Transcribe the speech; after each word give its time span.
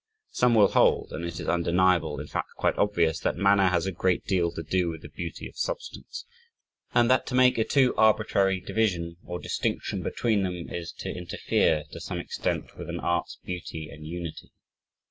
Some 0.31 0.55
will 0.55 0.69
hold 0.69 1.11
and 1.11 1.23
it 1.23 1.39
is 1.39 1.47
undeniable 1.47 2.19
in 2.19 2.25
fact 2.25 2.55
quite 2.57 2.75
obvious 2.75 3.19
that 3.19 3.35
manner 3.37 3.67
has 3.67 3.85
a 3.85 3.91
great 3.91 4.25
deal 4.25 4.51
to 4.53 4.63
do 4.63 4.89
with 4.89 5.03
the 5.03 5.09
beauty 5.09 5.47
of 5.47 5.55
substance, 5.55 6.25
and 6.91 7.07
that 7.11 7.27
to 7.27 7.35
make 7.35 7.59
a 7.59 7.63
too 7.63 7.93
arbitrary 7.97 8.59
division, 8.61 9.17
or 9.23 9.37
distinction 9.37 10.01
between 10.01 10.41
them, 10.41 10.65
is 10.69 10.91
to 10.93 11.15
interfere, 11.15 11.83
to 11.91 11.99
some 11.99 12.17
extent, 12.17 12.75
with 12.79 12.89
an 12.89 12.99
art's 12.99 13.37
beauty 13.43 13.89
and 13.91 14.07
unity. 14.07 14.49